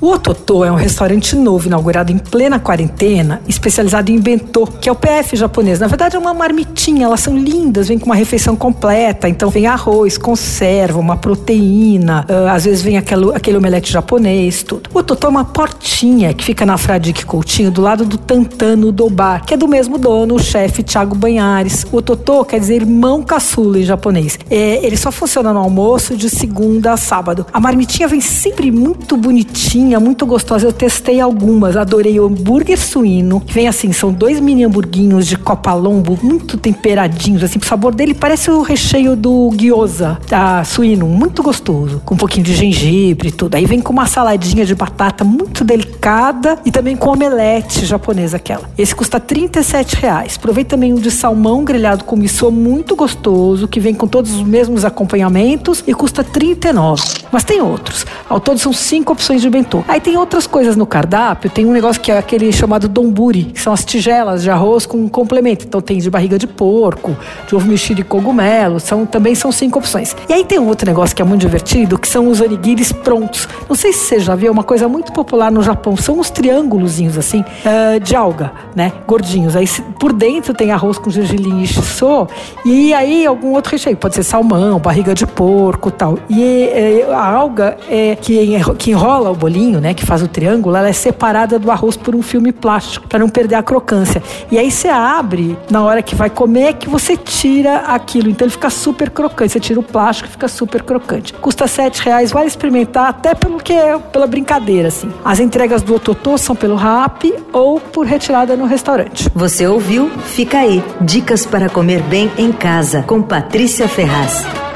[0.00, 4.92] O Ototô é um restaurante novo, inaugurado em plena quarentena, especializado em bentô, que é
[4.92, 5.80] o PF japonês.
[5.80, 9.28] Na verdade, é uma marmitinha, elas são lindas, vem com uma refeição completa.
[9.28, 14.88] Então, vem arroz, conserva, uma proteína, uh, às vezes vem aquele, aquele omelete japonês, tudo.
[14.94, 19.10] O Ototô é uma portinha que fica na Fradique Coutinho, do lado do Tantano do
[19.10, 21.84] Bar, que é do mesmo dono, o chefe Thiago Banhares.
[21.90, 24.38] O Ototô quer dizer irmão caçula em japonês.
[24.48, 27.44] É, ele só funciona no almoço de segunda a sábado.
[27.52, 30.66] A marmitinha vem sempre muito bonitinha, muito gostosa.
[30.66, 35.36] Eu testei algumas, adorei o hambúrguer suíno, que vem assim, são dois mini hamburguinhos de
[35.36, 41.42] copalombo, muito temperadinhos, assim, o sabor dele parece o recheio do gyoza, da suíno, muito
[41.42, 43.54] gostoso, com um pouquinho de gengibre e tudo.
[43.54, 48.68] Aí vem com uma saladinha de batata muito delicada e também com omelete japonesa aquela.
[48.76, 50.36] Esse custa 37 reais.
[50.36, 54.42] Provei também um de salmão grelhado com missô muito gostoso, que vem com todos os
[54.42, 57.02] mesmos acompanhamentos e custa 39.
[57.30, 58.04] Mas tem outros.
[58.28, 59.82] Ao todo são cinco opções de bentô.
[59.88, 61.48] Aí tem outras coisas no cardápio.
[61.48, 65.08] Tem um negócio que é aquele chamado donburi, que são as tigelas de arroz com
[65.08, 65.64] complemento.
[65.64, 68.78] Então tem de barriga de porco, de ovo mexido e cogumelo.
[68.80, 70.14] São, também são cinco opções.
[70.28, 73.48] E aí tem um outro negócio que é muito divertido, que são os onigiris prontos.
[73.68, 75.96] Não sei se você já viu, é uma coisa muito popular no Japão.
[75.96, 78.92] São uns triângulozinhos assim, uh, de alga, né?
[79.06, 79.56] Gordinhos.
[79.56, 79.66] Aí
[79.98, 82.28] por dentro tem arroz com gergelim e shiso.
[82.64, 83.96] E aí algum outro recheio.
[83.96, 86.18] Pode ser salmão, barriga de porco tal.
[86.28, 89.94] E é, a alga é, que, que enrola o bolinho, né?
[89.94, 93.28] Que faz o triângulo, ela é separada do arroz por um filme plástico, para não
[93.28, 94.22] perder a crocância.
[94.50, 98.30] E aí você abre, na hora que vai comer, que você tira aquilo.
[98.30, 99.52] Então ele fica super crocante.
[99.52, 101.32] Você tira o plástico fica super crocante.
[101.34, 105.10] Custa sete reais, vale experimentar, até pelo que é, pela brincadeira, assim.
[105.24, 109.28] As entregas do Ototô são pelo RAP ou por retirada no restaurante.
[109.34, 110.10] Você ouviu?
[110.24, 110.82] Fica aí.
[111.00, 114.67] Dicas para comer bem em casa, com Patrícia Ferraz.